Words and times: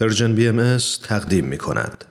پرژن 0.00 0.34
بی 0.34 0.48
ام 0.48 0.76
تقدیم 1.02 1.44
می 1.44 1.58
کند. 1.58 2.04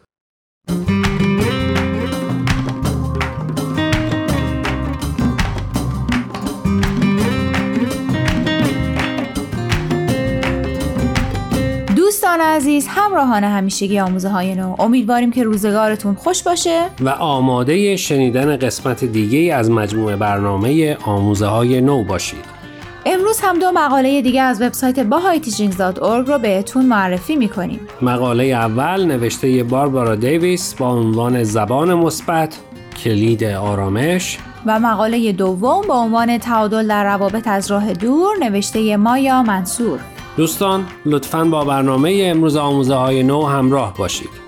دوستان 11.95 12.39
عزیز 12.41 12.87
همراهان 12.89 13.43
همیشگی 13.43 13.99
آموزه 13.99 14.29
های 14.29 14.55
نو 14.55 14.75
امیدواریم 14.79 15.31
که 15.31 15.43
روزگارتون 15.43 16.15
خوش 16.15 16.43
باشه 16.43 16.85
و 16.99 17.09
آماده 17.09 17.95
شنیدن 17.95 18.57
قسمت 18.57 19.03
دیگه 19.03 19.55
از 19.55 19.71
مجموعه 19.71 20.15
برنامه 20.15 20.97
آموزه 21.05 21.45
های 21.45 21.81
نو 21.81 22.03
باشید 22.03 22.56
امروز 23.27 23.41
هم 23.41 23.59
دو 23.59 23.71
مقاله 23.71 24.21
دیگه 24.21 24.41
از 24.41 24.61
وبسایت 24.61 25.09
bahayteachings.org 25.09 26.27
رو 26.27 26.39
بهتون 26.39 26.85
معرفی 26.85 27.35
می‌کنیم. 27.35 27.79
مقاله 28.01 28.43
اول 28.43 29.05
نوشته 29.05 29.63
باربارا 29.63 30.15
دیویس 30.15 30.73
با 30.73 30.89
عنوان 30.89 31.43
زبان 31.43 31.93
مثبت 31.93 32.57
کلید 33.03 33.43
آرامش 33.43 34.37
و 34.65 34.79
مقاله 34.79 35.31
دوم 35.31 35.81
با 35.87 35.95
عنوان 35.95 36.37
تعادل 36.37 36.87
در 36.87 37.03
روابط 37.03 37.47
از 37.47 37.71
راه 37.71 37.93
دور 37.93 38.37
نوشته 38.39 38.97
مایا 38.97 39.43
منصور. 39.43 39.99
دوستان 40.37 40.85
لطفاً 41.05 41.45
با 41.45 41.65
برنامه 41.65 42.21
امروز 42.25 42.55
آموزه 42.55 42.95
های 42.95 43.23
نو 43.23 43.45
همراه 43.45 43.93
باشید. 43.97 44.46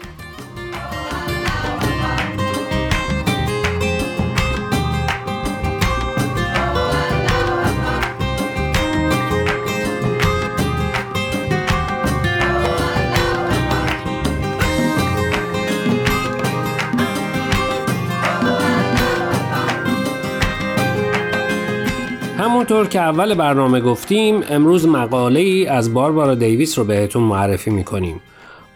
همونطور 22.60 22.88
که 22.88 23.00
اول 23.00 23.34
برنامه 23.36 23.82
گفتیم 23.82 24.44
امروز 24.50 24.88
مقاله 24.88 25.40
ای 25.40 25.66
از 25.66 25.94
باربارا 25.94 26.36
دیویس 26.36 26.80
رو 26.80 26.86
بهتون 26.86 27.24
معرفی 27.24 27.72
می‌کنیم. 27.72 28.22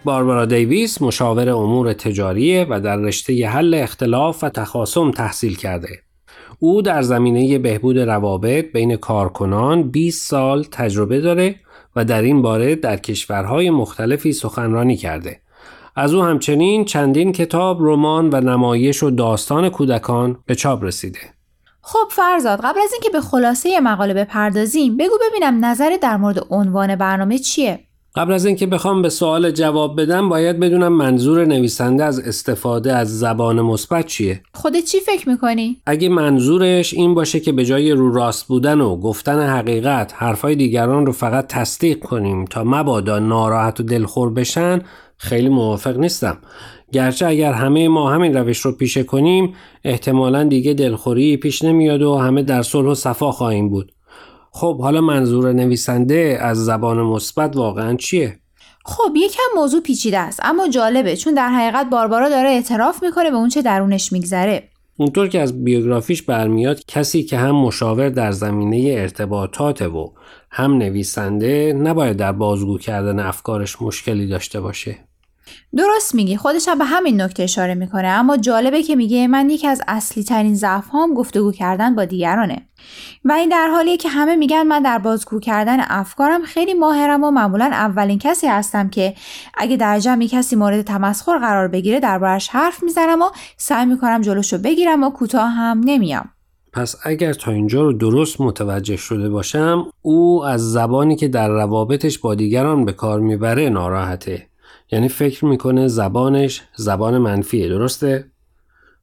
باربارا 0.04 0.46
دیویس 0.46 1.02
مشاور 1.02 1.50
امور 1.50 1.94
تجاریه 1.94 2.66
و 2.70 2.80
در 2.80 2.98
رشته 2.98 3.48
حل 3.48 3.74
اختلاف 3.74 4.44
و 4.44 4.50
تخاصم 4.50 5.12
تحصیل 5.12 5.56
کرده. 5.56 5.90
او 6.60 6.82
در 6.82 7.02
زمینه 7.02 7.58
بهبود 7.58 8.00
روابط 8.00 8.66
بین 8.72 8.96
کارکنان 8.96 9.84
20 9.84 10.30
سال 10.30 10.64
تجربه 10.72 11.22
داره 11.22 11.56
و 11.96 12.06
در 12.06 12.22
این 12.22 12.42
باره 12.42 12.76
در 12.76 12.98
کشورهای 12.98 13.70
مختلفی 13.70 14.34
سخنرانی 14.34 14.98
کرده. 14.98 15.42
از 15.96 16.14
او 16.14 16.24
همچنین 16.24 16.86
چندین 16.86 17.32
کتاب، 17.32 17.78
رمان 17.82 18.30
و 18.34 18.42
نمایش 18.42 19.04
و 19.04 19.10
داستان 19.10 19.70
کودکان 19.70 20.38
به 20.46 20.56
چاپ 20.56 20.84
رسیده. 20.84 21.20
خب 21.86 22.08
فرزاد 22.12 22.60
قبل 22.60 22.80
از 22.84 22.92
اینکه 22.94 23.10
به 23.10 23.22
خلاصه 23.22 23.80
مقاله 23.80 24.14
بپردازیم 24.14 24.98
بگو 24.98 25.18
ببینم 25.30 25.66
نظر 25.66 25.98
در 26.02 26.18
مورد 26.18 26.46
عنوان 26.50 26.96
برنامه 26.96 27.38
چیه؟ 27.40 27.80
قبل 28.16 28.34
از 28.34 28.46
اینکه 28.46 28.68
بخوام 28.68 29.02
به 29.02 29.10
سوال 29.10 29.52
جواب 29.52 30.02
بدم 30.02 30.30
باید 30.30 30.60
بدونم 30.60 30.94
منظور 30.94 31.46
نویسنده 31.46 32.04
از 32.04 32.20
استفاده 32.20 32.94
از 32.94 33.20
زبان 33.20 33.62
مثبت 33.62 34.06
چیه؟ 34.06 34.42
خودت 34.54 34.84
چی 34.84 35.00
فکر 35.00 35.30
می‌کنی؟ 35.30 35.82
اگه 35.86 36.10
منظورش 36.10 36.94
این 36.94 37.14
باشه 37.14 37.40
که 37.40 37.52
به 37.52 37.66
جای 37.66 37.92
رو 37.92 38.14
راست 38.14 38.48
بودن 38.48 38.82
و 38.82 38.96
گفتن 38.96 39.48
حقیقت 39.48 40.14
حرفای 40.16 40.56
دیگران 40.56 41.06
رو 41.06 41.12
فقط 41.12 41.48
تصدیق 41.48 42.00
کنیم 42.00 42.46
تا 42.46 42.64
مبادا 42.64 43.20
ناراحت 43.20 43.80
و 43.80 43.84
دلخور 43.84 44.34
بشن 44.34 44.82
خیلی 45.24 45.50
موافق 45.50 45.98
نیستم. 45.98 46.38
گرچه 46.92 47.28
اگر 47.28 47.54
همه 47.54 47.88
ما 47.88 48.12
همین 48.12 48.38
روش 48.38 48.60
رو 48.60 48.72
پیشه 48.72 49.04
کنیم 49.04 49.54
احتمالا 49.84 50.44
دیگه 50.44 50.74
دلخوری 50.74 51.38
پیش 51.38 51.64
نمیاد 51.64 52.02
و 52.02 52.16
همه 52.16 52.44
در 52.44 52.62
صلح 52.62 52.88
و 52.88 52.96
صفا 52.96 53.32
خواهیم 53.32 53.70
بود. 53.70 53.92
خب 54.52 54.82
حالا 54.82 55.02
منظور 55.02 55.54
نویسنده 55.54 56.38
از 56.42 56.66
زبان 56.66 57.02
مثبت 57.02 57.56
واقعا 57.56 57.96
چیه؟ 57.96 58.40
خب 58.86 59.16
یکم 59.16 59.44
موضوع 59.56 59.82
پیچیده 59.82 60.20
است 60.20 60.40
اما 60.44 60.68
جالبه 60.68 61.16
چون 61.16 61.34
در 61.34 61.50
حقیقت 61.50 61.90
باربارا 61.90 62.30
داره 62.30 62.50
اعتراف 62.50 63.04
می‌کنه 63.04 63.32
به 63.32 63.38
اونچه 63.38 63.62
درونش 63.62 64.14
میگذره. 64.14 64.70
اونطور 64.98 65.28
که 65.28 65.40
از 65.40 65.64
بیوگرافیش 65.64 66.22
برمیاد 66.22 66.86
کسی 66.88 67.24
که 67.24 67.38
هم 67.38 67.56
مشاور 67.56 68.10
در 68.10 68.32
زمینه 68.32 69.02
ارتباطات 69.02 69.82
و 69.82 70.14
هم 70.52 70.74
نویسنده 70.74 71.74
نباید 71.74 72.18
در 72.18 72.32
بازگو 72.32 72.78
کردن 72.78 73.20
افکارش 73.20 73.82
مشکلی 73.82 74.28
داشته 74.28 74.62
باشه. 74.62 74.98
درست 75.78 76.16
میگی 76.16 76.38
خودش 76.38 76.68
هم 76.68 76.78
به 76.78 76.86
همین 76.86 77.22
نکته 77.22 77.44
اشاره 77.44 77.76
می‌کنه 77.76 78.08
اما 78.08 78.38
جالبه 78.38 78.84
که 78.84 78.96
میگه 78.96 79.28
من 79.28 79.50
یکی 79.50 79.68
از 79.68 79.82
اصلی 79.88 80.24
ترین 80.24 80.56
ضعف 80.56 80.86
هم 80.94 81.14
گفتگو 81.14 81.52
کردن 81.52 81.96
با 81.96 82.06
دیگرانه. 82.06 82.68
و 83.26 83.32
این 83.32 83.50
در 83.50 83.68
حالیه 83.68 83.98
که 83.98 84.10
همه 84.10 84.36
میگن 84.36 84.64
من 84.64 84.82
در 84.82 84.98
بازگو 84.98 85.40
کردن 85.40 85.78
افکارم 85.80 86.44
خیلی 86.44 86.74
ماهرم 86.74 87.24
و 87.24 87.32
معمولا 87.32 87.66
اولین 87.66 88.20
کسی 88.20 88.48
هستم 88.48 88.90
که 88.90 89.14
اگه 89.58 89.78
در 89.78 90.00
جمعی 90.00 90.28
کسی 90.28 90.56
مورد 90.56 90.82
تمسخر 90.82 91.38
قرار 91.38 91.68
بگیره 91.68 92.00
دربارش 92.00 92.48
حرف 92.50 92.84
می‌زنم 92.84 93.22
و 93.22 93.30
سعی 93.58 93.86
می‌کنم 93.86 94.22
جلوشو 94.22 94.58
بگیرم 94.58 95.04
و 95.04 95.10
کوتاه 95.10 95.50
هم 95.50 95.82
نمیام. 95.86 96.30
پس 96.74 96.96
اگر 97.04 97.34
تا 97.34 97.52
اینجا 97.52 97.82
رو 97.82 97.94
درست 97.94 98.42
متوجه 98.42 98.96
شده 98.98 99.30
باشم 99.30 99.86
او 100.02 100.46
از 100.46 100.72
زبانی 100.72 101.16
که 101.16 101.28
در 101.28 101.50
روابطش 101.50 102.20
با 102.20 102.36
دیگران 102.36 102.86
به 102.86 102.92
کار 102.92 103.20
می‌بره 103.20 103.70
ناراحته. 103.70 104.48
یعنی 104.92 105.10
فکر 105.10 105.46
می‌کنه 105.46 105.88
زبانش 105.88 106.62
زبان 106.76 107.18
منفیه 107.18 107.70
درسته؟ 107.70 108.26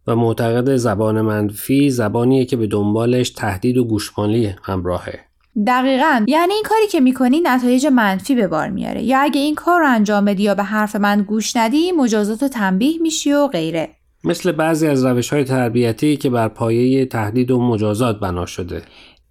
و 0.07 0.17
معتقد 0.17 0.77
زبان 0.77 1.21
منفی 1.21 1.91
زبانیه 1.91 2.45
که 2.45 2.57
به 2.57 2.67
دنبالش 2.67 3.31
تهدید 3.31 3.77
و 3.77 3.85
گوشمالی 3.85 4.55
همراهه. 4.63 5.21
دقیقا. 5.67 6.25
یعنی 6.29 6.55
این 6.55 6.63
کاری 6.65 6.87
که 6.87 7.01
می‌کنی 7.01 7.41
نتایج 7.41 7.87
منفی 7.87 8.35
به 8.35 8.47
بار 8.49 8.69
میاره. 8.69 9.03
یا 9.03 9.21
اگه 9.21 9.41
این 9.41 9.55
کار 9.55 9.81
رو 9.81 9.87
انجام 9.89 10.25
بدی 10.25 10.43
یا 10.43 10.55
به 10.55 10.63
حرف 10.63 10.97
من 10.97 11.23
گوش 11.23 11.57
ندی 11.57 11.93
مجازات 11.93 12.43
و 12.43 12.49
تنبیه 12.49 13.03
میشی 13.03 13.33
و 13.33 13.47
غیره. 13.47 13.89
مثل 14.25 14.53
بعضی 14.53 14.87
از 14.87 15.05
روش 15.05 15.33
های 15.33 15.45
تربیتی 15.45 16.17
که 16.17 16.31
بر 16.31 16.49
پایه 16.49 17.07
تهدید 17.07 17.51
و 17.51 17.61
مجازات 17.61 18.21
بنا 18.21 18.47
شده. 18.47 18.83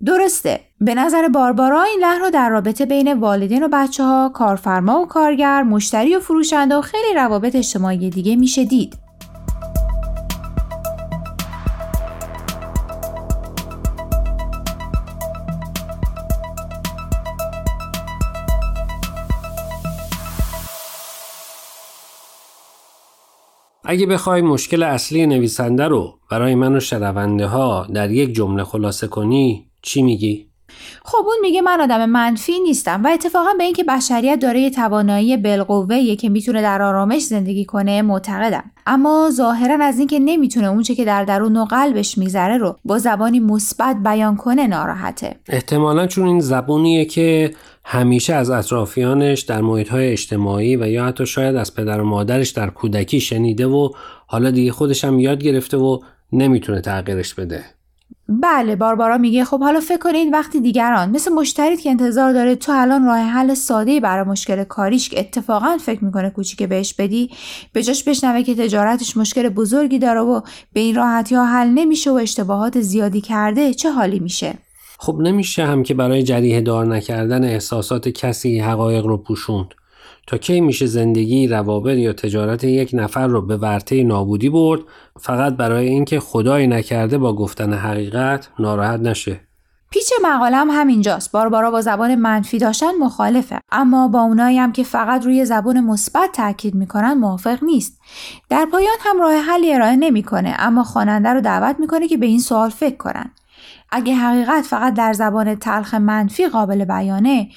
درسته. 0.06 0.60
به 0.82 0.96
نظر 0.96 1.28
باربارا 1.28 1.84
این 1.84 2.00
لحن 2.02 2.22
رو 2.22 2.30
در 2.30 2.50
رابطه 2.50 2.86
بین 2.86 3.14
والدین 3.14 3.64
و 3.64 3.68
بچه 3.74 4.04
ها 4.04 4.32
کارفرما 4.34 5.02
و 5.02 5.08
کارگر 5.08 5.64
مشتری 5.64 6.16
و 6.16 6.20
فروشنده 6.20 6.76
و 6.76 6.82
خیلی 6.82 7.14
روابط 7.16 7.56
اجتماعی 7.56 8.10
دیگه 8.10 8.36
میشه 8.36 8.66
دید. 8.66 8.98
اگه 23.84 24.06
بخوای 24.06 24.42
مشکل 24.42 24.84
اصلی 24.84 25.28
نویسنده 25.28 25.88
رو 25.88 26.20
برای 26.32 26.56
من 26.56 26.76
و 26.76 26.80
شنونده 26.80 27.46
ها 27.48 27.88
در 27.94 28.12
یک 28.12 28.34
جمله 28.34 28.64
خلاصه 28.64 29.08
کنی 29.08 29.69
چی 29.82 30.02
میگی؟ 30.02 30.50
خب 31.06 31.26
اون 31.26 31.36
میگه 31.42 31.62
من 31.62 31.82
آدم 31.82 32.06
منفی 32.06 32.60
نیستم 32.60 33.04
و 33.04 33.08
اتفاقا 33.14 33.50
به 33.58 33.64
اینکه 33.64 33.84
بشریت 33.84 34.40
داره 34.42 34.60
یه 34.60 34.70
توانایی 34.70 35.38
بالقوه 35.38 36.16
که 36.16 36.30
می‌تونه 36.30 36.62
در 36.62 36.82
آرامش 36.82 37.22
زندگی 37.22 37.66
کنه 37.66 38.02
معتقدم. 38.02 38.72
اما 38.88 39.30
ظاهرا 39.32 39.86
از 39.86 40.00
اینکه 40.00 40.20
نمی‌تونه 40.20 40.68
اونچه 40.68 40.96
که 40.96 41.06
در 41.06 41.26
درون 41.26 41.58
و 41.58 41.66
قلبش 41.66 42.18
میگذره 42.18 42.58
رو 42.58 42.76
با 42.86 42.98
زبانی 42.98 43.40
مثبت 43.40 43.98
بیان 44.04 44.36
کنه 44.36 44.68
ناراحته. 44.68 45.36
احتمالا 45.50 46.08
چون 46.08 46.28
این 46.28 46.40
زبونیه 46.40 47.06
که 47.06 47.54
همیشه 47.86 48.34
از 48.34 48.50
اطرافیانش 48.50 49.42
در 49.42 49.62
محیط 49.62 49.90
های 49.90 50.12
اجتماعی 50.12 50.76
و 50.76 50.88
یا 50.88 51.06
حتی 51.06 51.26
شاید 51.26 51.56
از 51.56 51.76
پدر 51.76 52.02
و 52.02 52.06
مادرش 52.06 52.50
در 52.50 52.70
کودکی 52.70 53.20
شنیده 53.20 53.68
و 53.68 53.90
حالا 54.28 54.52
دیگه 54.52 54.72
خودش 54.72 55.04
هم 55.04 55.20
یاد 55.20 55.44
گرفته 55.44 55.78
و 55.78 56.00
نمی‌تونه 56.32 56.82
تغییرش 56.82 57.34
بده. 57.34 57.64
بله 58.30 58.76
باربارا 58.76 59.18
میگه 59.18 59.46
خب 59.46 59.60
حالا 59.60 59.80
فکر 59.80 59.98
کنید 59.98 60.34
وقتی 60.34 60.60
دیگران 60.60 61.10
مثل 61.10 61.34
مشتریت 61.34 61.80
که 61.80 61.90
انتظار 61.90 62.34
داره 62.34 62.56
تو 62.56 62.72
الان 62.76 63.06
راه 63.06 63.18
حل 63.18 63.54
ساده 63.54 64.00
برای 64.00 64.24
مشکل 64.24 64.64
کاریش 64.64 65.10
که 65.10 65.20
اتفاقا 65.20 65.78
فکر 65.78 66.06
می‌کنه 66.06 66.30
کوچیک 66.30 66.64
بهش 66.64 66.94
بدی 66.94 67.30
به 67.74 67.84
جاش 67.84 68.04
بشنوه 68.04 68.44
که 68.44 68.56
تجارتش 68.56 69.18
مشکل 69.18 69.50
بزرگی 69.50 70.00
داره 70.00 70.20
و 70.20 70.42
به 70.74 70.80
این 70.80 70.96
راحتی 70.96 71.36
ها 71.36 71.46
حل 71.46 71.68
نمیشه 71.68 72.12
و 72.12 72.14
اشتباهات 72.14 72.82
زیادی 72.82 73.22
کرده 73.22 73.74
چه 73.74 73.92
حالی 73.92 74.20
میشه؟ 74.20 74.54
خب 75.00 75.18
نمیشه 75.20 75.66
هم 75.66 75.84
که 75.84 75.94
برای 75.94 76.24
جریه 76.24 76.62
دار 76.62 76.86
نکردن 76.86 77.44
احساسات 77.44 78.10
کسی 78.10 78.60
حقایق 78.60 79.06
رو 79.06 79.18
پوشوند. 79.18 79.74
تا 80.30 80.38
کی 80.38 80.62
میشه 80.62 80.86
زندگی 80.86 81.48
روابط 81.48 81.98
یا 81.98 82.14
تجارت 82.14 82.64
یک 82.64 82.90
نفر 82.94 83.28
رو 83.28 83.42
به 83.42 83.58
ورطه 83.58 84.04
نابودی 84.04 84.50
برد 84.50 84.82
فقط 85.20 85.54
برای 85.54 85.90
اینکه 85.90 86.20
خدایی 86.20 86.68
نکرده 86.68 87.18
با 87.18 87.36
گفتن 87.36 87.74
حقیقت 87.74 88.50
ناراحت 88.60 89.00
نشه. 89.00 89.40
پیچ 89.90 90.10
مقالم 90.24 90.70
همینجاست. 90.72 91.32
باربارا 91.32 91.72
با 91.72 91.82
زبان 91.82 92.16
منفی 92.16 92.58
داشتن 92.58 92.92
مخالفه. 93.02 93.60
اما 93.72 94.08
با 94.08 94.22
اونایی 94.22 94.58
هم 94.58 94.72
که 94.72 94.84
فقط 94.84 95.26
روی 95.26 95.46
زبان 95.46 95.80
مثبت 95.80 96.32
تاکید 96.34 96.76
می‌کنن 96.76 97.14
موافق 97.14 97.64
نیست. 97.64 98.02
در 98.50 98.68
پایان 98.72 98.98
هم 99.00 99.22
راه 99.22 99.34
حلی 99.34 99.74
ارائه 99.74 99.96
نمی‌کنه 99.96 100.56
اما 100.60 100.84
خواننده 100.84 101.30
رو 101.30 101.42
دعوت 101.42 101.76
می‌کنه 101.80 102.08
که 102.08 102.18
به 102.18 102.26
این 102.26 102.40
سوال 102.40 102.70
فکر 102.70 102.98
کنن. 102.98 103.32
اگه 103.92 104.16
حقیقت 104.16 104.62
فقط 104.62 104.94
در 104.94 105.14
زبان 105.14 105.56
تلخ 105.56 105.94
منفی 105.94 106.48
قابل 106.48 106.86
بیانه 106.86 107.50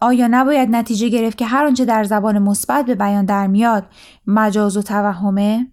آیا 0.00 0.28
نباید 0.30 0.68
نتیجه 0.70 1.08
گرفت 1.08 1.38
که 1.38 1.46
هر 1.46 1.66
آنچه 1.66 1.84
در 1.84 2.04
زبان 2.04 2.38
مثبت 2.38 2.86
به 2.86 2.94
بیان 2.94 3.24
در 3.24 3.46
میاد 3.46 3.84
مجاز 4.26 4.76
و 4.76 4.82
توهمه؟ 4.82 5.66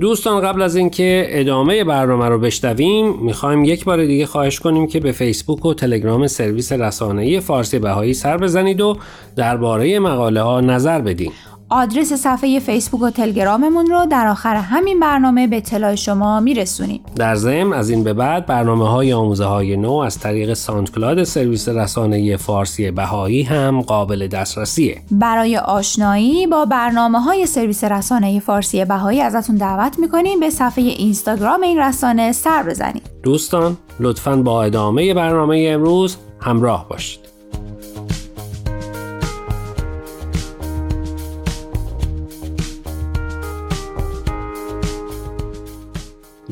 دوستان 0.00 0.40
قبل 0.40 0.62
از 0.62 0.76
اینکه 0.76 1.26
ادامه 1.28 1.84
برنامه 1.84 2.28
رو 2.28 2.38
بشنویم 2.38 3.18
می‌خوایم 3.20 3.64
یک 3.64 3.84
بار 3.84 4.06
دیگه 4.06 4.26
خواهش 4.26 4.60
کنیم 4.60 4.86
که 4.86 5.00
به 5.00 5.12
فیسبوک 5.12 5.66
و 5.66 5.74
تلگرام 5.74 6.26
سرویس 6.26 6.72
رسانه‌ای 6.72 7.40
فارسی 7.40 7.78
بهایی 7.78 8.14
سر 8.14 8.36
بزنید 8.36 8.80
و 8.80 8.96
درباره 9.36 9.98
مقاله 9.98 10.42
ها 10.42 10.60
نظر 10.60 11.00
بدین. 11.00 11.32
آدرس 11.74 12.12
صفحه 12.12 12.58
فیسبوک 12.58 13.02
و 13.02 13.10
تلگراممون 13.10 13.86
رو 13.86 14.06
در 14.06 14.26
آخر 14.26 14.56
همین 14.56 15.00
برنامه 15.00 15.46
به 15.46 15.56
اطلاع 15.56 15.94
شما 15.94 16.40
میرسونیم. 16.40 17.00
در 17.16 17.34
ضمن 17.34 17.72
از 17.72 17.90
این 17.90 18.04
به 18.04 18.12
بعد 18.12 18.46
برنامه 18.46 18.88
های 18.88 19.12
آموزه 19.12 19.44
های 19.44 19.76
نو 19.76 19.92
از 19.92 20.18
طریق 20.18 20.54
ساندکلاد 20.54 21.24
سرویس 21.24 21.68
رسانه 21.68 22.36
فارسی 22.36 22.90
بهایی 22.90 23.42
هم 23.42 23.80
قابل 23.80 24.26
دسترسیه. 24.26 25.02
برای 25.10 25.56
آشنایی 25.56 26.46
با 26.46 26.64
برنامه 26.64 27.20
های 27.20 27.46
سرویس 27.46 27.84
رسانه 27.84 28.40
فارسی 28.40 28.84
بهایی 28.84 29.20
ازتون 29.20 29.56
دعوت 29.56 29.98
می‌کنیم 29.98 30.40
به 30.40 30.50
صفحه 30.50 30.84
اینستاگرام 30.84 31.62
این 31.62 31.78
رسانه 31.78 32.32
سر 32.32 32.62
بزنید. 32.62 33.02
دوستان 33.22 33.76
لطفا 34.00 34.36
با 34.36 34.62
ادامه 34.62 35.14
برنامه 35.14 35.66
امروز 35.68 36.16
همراه 36.40 36.88
باشید. 36.88 37.23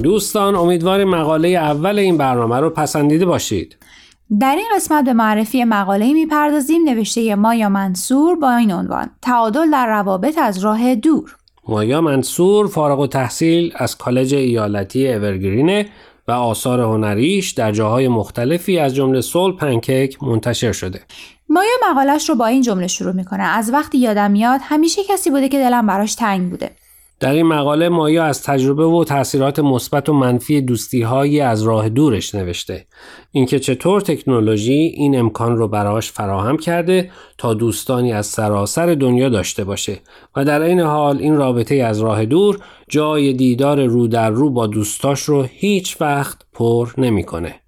دوستان 0.03 0.55
امیدواریم 0.55 1.09
مقاله 1.09 1.49
اول 1.49 1.99
این 1.99 2.19
برنامه 2.19 2.61
رو 2.61 2.71
پسندیده 2.71 3.27
باشید. 3.27 3.77
در 4.41 4.57
این 4.57 4.67
قسمت 4.77 5.05
به 5.05 5.13
معرفی 5.13 5.65
مقاله 5.65 6.13
می‌پردازیم 6.13 6.85
نوشته 6.85 7.35
مایا 7.35 7.69
منصور 7.69 8.37
با 8.37 8.57
این 8.57 8.73
عنوان 8.73 9.11
تعادل 9.23 9.71
در 9.71 9.87
روابط 9.87 10.39
از 10.39 10.59
راه 10.59 10.95
دور 10.95 11.37
مایا 11.69 12.01
منصور 12.01 12.67
فارغ 12.67 13.01
و 13.01 13.07
تحصیل 13.07 13.73
از 13.77 13.99
کالج 13.99 14.35
ایالتی 14.35 15.13
اورگرینه 15.13 15.87
و 16.29 16.33
آثار 16.33 16.81
هنریش 16.81 17.51
در 17.51 17.73
جاهای 17.73 18.09
مختلفی 18.09 18.79
از 18.79 18.95
جمله 18.95 19.21
سول 19.21 19.57
پنکیک 19.57 20.23
منتشر 20.23 20.73
شده. 20.73 21.01
مایا 21.49 21.71
مقالش 21.91 22.29
رو 22.29 22.35
با 22.35 22.47
این 22.47 22.63
جمله 22.63 22.87
شروع 22.87 23.13
می‌کنه 23.13 23.43
از 23.43 23.73
وقتی 23.73 23.99
یادم 23.99 24.31
میاد 24.31 24.61
همیشه 24.63 25.03
کسی 25.09 25.31
بوده 25.31 25.49
که 25.49 25.59
دلم 25.59 25.87
براش 25.87 26.15
تنگ 26.15 26.51
بوده. 26.51 26.71
در 27.23 27.33
این 27.33 27.47
مقاله 27.47 27.89
مایا 27.89 28.25
از 28.25 28.43
تجربه 28.43 28.85
و 28.85 29.05
تاثیرات 29.05 29.59
مثبت 29.59 30.09
و 30.09 30.13
منفی 30.13 30.61
دوستی 30.61 31.03
هایی 31.03 31.41
از 31.41 31.63
راه 31.63 31.89
دورش 31.89 32.35
نوشته 32.35 32.87
اینکه 33.33 33.59
چطور 33.59 34.01
تکنولوژی 34.01 34.73
این 34.73 35.19
امکان 35.19 35.57
رو 35.57 35.69
براش 35.69 36.13
فراهم 36.13 36.57
کرده 36.57 37.11
تا 37.39 37.55
دوستانی 37.55 38.13
از 38.13 38.27
سراسر 38.27 38.95
دنیا 38.95 39.29
داشته 39.29 39.65
باشه 39.65 39.99
و 40.37 40.45
در 40.45 40.61
این 40.63 40.81
حال 40.81 41.19
این 41.19 41.37
رابطه 41.37 41.75
از 41.75 42.01
راه 42.01 42.25
دور 42.25 42.59
جای 42.89 43.33
دیدار 43.33 43.85
رو 43.85 44.07
در 44.09 44.31
رو 44.31 44.51
با 44.51 44.67
دوستاش 44.67 45.23
رو 45.23 45.43
هیچ 45.43 45.97
وقت 46.01 46.39
پر 46.53 46.89
نمی‌کنه. 46.99 47.62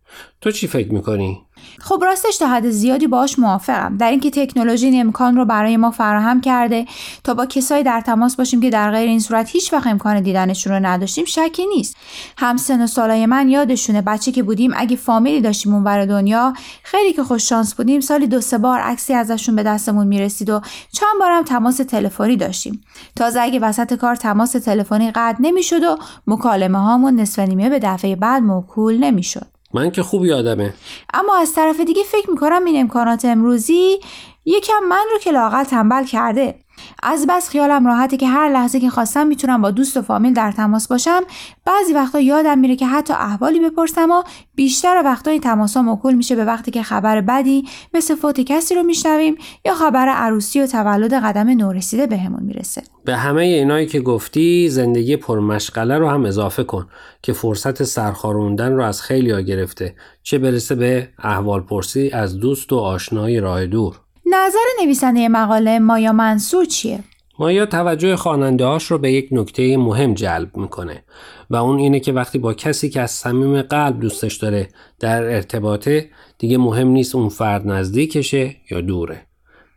تو 0.44 0.50
چی 0.50 0.67
فکر 0.67 0.93
می‌کنی؟ 0.93 1.41
خب 1.81 2.00
راستش 2.05 2.37
تا 2.37 2.46
حد 2.46 2.70
زیادی 2.70 3.06
باش 3.06 3.38
موافقم. 3.38 3.96
در 3.96 4.11
اینکه 4.11 4.31
تکنولوژی 4.31 4.87
این 4.87 5.00
امکان 5.00 5.37
رو 5.37 5.44
برای 5.44 5.76
ما 5.76 5.91
فراهم 5.91 6.41
کرده 6.41 6.87
تا 7.25 7.35
با 7.35 7.46
کسایی 7.46 7.82
در 7.82 8.00
تماس 8.00 8.37
باشیم 8.37 8.61
که 8.61 8.70
در 8.70 8.91
غیر 8.91 9.08
این 9.08 9.20
صورت 9.20 9.50
هیچ 9.50 9.73
وقت 9.73 9.87
امکان 9.87 10.20
دیدنشون 10.20 10.73
رو 10.73 10.87
نداشتیم 10.87 11.25
شکی 11.25 11.67
نیست. 11.67 11.96
هم 12.38 12.56
سن 12.56 12.82
و 12.82 12.87
سالای 12.87 13.26
من 13.26 13.49
یادشونه 13.49 14.02
بچه 14.02 14.32
که 14.32 14.43
بودیم 14.43 14.73
اگه 14.76 14.96
فامیلی 14.96 15.41
داشتیم 15.41 15.75
اونور 15.75 16.06
دنیا 16.06 16.52
خیلی 16.82 17.12
که 17.12 17.23
خوش 17.25 17.49
شانس 17.49 17.75
بودیم 17.75 18.00
سالی 18.00 18.26
دو 18.26 18.40
سه 18.40 18.58
بار 18.58 18.81
عکسی 18.81 19.14
ازشون 19.14 19.56
به 19.56 19.62
دستمون 19.62 20.06
می‌رسید 20.06 20.50
و 20.50 20.61
چند 20.93 21.20
بارم 21.20 21.43
تماس 21.43 21.76
تلفنی 21.76 22.37
داشتیم. 22.37 22.81
تازه 23.17 23.40
اگه 23.40 23.58
وسط 23.61 23.94
کار 23.94 24.14
تماس 24.14 24.52
تلفنی 24.52 25.11
قطع 25.11 25.38
نمی‌شد 25.40 25.82
و 25.82 25.97
مکالمه 26.26 26.79
هامون 26.79 27.20
نصف 27.20 27.38
نیمه 27.38 27.69
به 27.69 27.79
دفعه 27.79 28.17
بعد 28.17 28.43
موکول 28.43 28.99
نمی‌شد. 28.99 29.53
من 29.75 29.91
که 29.91 30.03
خوب 30.03 30.25
یادمه 30.25 30.75
اما 31.15 31.37
از 31.37 31.55
طرف 31.55 31.81
دیگه 31.81 32.03
فکر 32.03 32.31
می‌کنم 32.31 32.65
این 32.65 32.81
امکانات 32.81 33.25
امروزی 33.25 33.99
یکم 34.44 34.85
من 34.88 35.05
رو 35.12 35.19
که 35.19 35.31
لاقل 35.31 35.65
تنبل 35.65 36.05
کرده. 36.05 36.55
از 37.02 37.26
بس 37.28 37.48
خیالم 37.48 37.86
راحته 37.86 38.16
که 38.16 38.28
هر 38.28 38.48
لحظه 38.48 38.81
که 38.81 38.90
خواستم 38.90 39.26
می‌تونم 39.26 39.62
با 39.62 39.70
دوست 39.70 39.96
و 39.96 40.02
فامیل 40.02 40.34
در 40.34 40.52
تماس 40.52 40.88
باشم. 40.88 41.20
بعضی 41.64 41.92
وقتا 41.92 42.20
یادم 42.20 42.58
میره 42.58 42.76
که 42.76 42.86
حتی 42.86 43.12
احوالی 43.12 43.60
بپرسم 43.60 44.10
و 44.10 44.22
بیشتر 44.54 45.02
وقتا 45.04 45.31
این 45.31 45.40
تماسا 45.40 45.82
موکول 45.82 46.14
میشه 46.14 46.36
به 46.36 46.44
وقتی 46.44 46.70
که 46.70 46.82
خبر 46.82 47.20
بدی 47.20 47.64
مثل 47.94 48.14
فوت 48.14 48.40
کسی 48.40 48.75
رو 48.75 48.82
میشنویم 48.82 49.34
یا 49.64 49.75
خبر 49.75 50.08
عروسی 50.08 50.60
و 50.60 50.66
تولد 50.66 51.14
قدم 51.14 51.48
نورسیده 51.48 52.06
بهمون 52.06 52.42
می‌رسه. 52.42 52.82
به 53.04 53.16
همه 53.16 53.42
اینایی 53.42 53.87
که 53.87 54.00
گفتی 54.00 54.69
زندگی 54.69 55.16
پرمشغله 55.16 55.98
رو 55.98 56.08
هم 56.08 56.25
اضافه 56.25 56.64
کن 56.64 56.88
که 57.22 57.32
فرصت 57.32 57.82
سرخاروندن 57.82 58.72
رو 58.72 58.84
از 58.84 59.02
خیلی 59.02 59.30
ها 59.30 59.40
گرفته 59.40 59.94
چه 60.22 60.38
برسه 60.38 60.75
به 60.75 61.08
احوال 61.19 61.60
پرسی 61.60 62.10
از 62.10 62.38
دوست 62.38 62.72
و 62.72 62.76
آشنای 62.76 63.40
راه 63.40 63.66
دور. 63.66 64.03
نظر 64.26 64.82
نویسنده 64.82 65.29
مقاله 65.29 65.79
مایا 65.79 66.12
منصور 66.12 66.65
چیه؟ 66.65 67.00
مایا 67.38 67.67
توجه 67.67 68.17
خواننده 68.17 68.79
رو 68.88 68.99
به 68.99 69.12
یک 69.12 69.29
نکته 69.32 69.76
مهم 69.76 70.15
جلب 70.15 70.56
می‌کنه 70.56 71.05
و 71.50 71.56
اون 71.56 71.79
اینه 71.79 72.00
که 72.00 72.12
وقتی 72.12 72.38
با 72.38 72.55
کسی 72.55 72.91
که 72.91 73.00
از 73.00 73.11
صمیم 73.11 73.62
قلب 73.62 74.00
دوستش 74.00 74.37
داره 74.37 74.69
در 75.00 75.23
ارتباطه 75.23 76.11
دیگه 76.38 76.59
مهم 76.59 76.88
نیست 76.88 77.15
اون 77.15 77.29
فرد 77.29 77.67
نزدیکشه 77.67 78.56
یا 78.71 78.81
دوره 78.81 79.26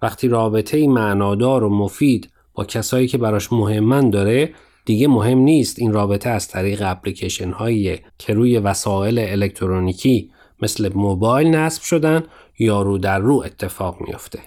وقتی 0.01 0.27
رابطه 0.27 0.87
معنادار 0.87 1.63
و 1.63 1.69
مفید 1.69 2.29
با 2.53 2.63
کسایی 2.63 3.07
که 3.07 3.17
براش 3.17 3.53
مهمن 3.53 4.09
داره 4.09 4.53
دیگه 4.85 5.07
مهم 5.07 5.37
نیست 5.37 5.79
این 5.79 5.93
رابطه 5.93 6.29
از 6.29 6.47
طریق 6.47 6.83
اپلیکیشن 6.85 7.51
هایی 7.51 7.99
که 8.17 8.33
روی 8.33 8.57
وسایل 8.57 9.19
الکترونیکی 9.19 10.31
مثل 10.61 10.91
موبایل 10.95 11.55
نصب 11.55 11.81
شدن 11.81 12.23
یا 12.59 12.81
رو 12.81 12.97
در 12.97 13.19
رو 13.19 13.43
اتفاق 13.45 14.01
میافته. 14.01 14.39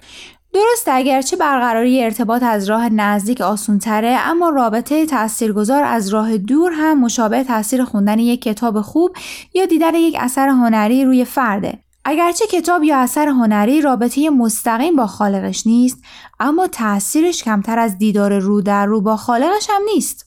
درست 0.52 0.88
اگرچه 0.88 1.36
برقراری 1.36 2.04
ارتباط 2.04 2.42
از 2.42 2.70
راه 2.70 2.88
نزدیک 2.88 3.40
آسونتره 3.40 4.08
اما 4.08 4.48
رابطه 4.48 5.06
تاثیرگذار 5.06 5.82
از 5.82 6.08
راه 6.08 6.38
دور 6.38 6.72
هم 6.72 7.00
مشابه 7.00 7.44
تاثیر 7.44 7.84
خوندن 7.84 8.18
یک 8.18 8.42
کتاب 8.42 8.80
خوب 8.80 9.16
یا 9.54 9.66
دیدن 9.66 9.94
یک 9.94 10.16
اثر 10.18 10.48
هنری 10.48 11.04
روی 11.04 11.24
فرده. 11.24 11.78
اگرچه 12.04 12.46
کتاب 12.46 12.82
یا 12.84 12.98
اثر 12.98 13.28
هنری 13.28 13.80
رابطه 13.80 14.30
مستقیم 14.30 14.96
با 14.96 15.06
خالقش 15.06 15.66
نیست 15.66 16.02
اما 16.40 16.66
تاثیرش 16.66 17.42
کمتر 17.42 17.78
از 17.78 17.98
دیدار 17.98 18.38
رو 18.38 18.60
در 18.60 18.86
رو 18.86 19.00
با 19.00 19.16
خالقش 19.16 19.66
هم 19.70 19.82
نیست. 19.94 20.26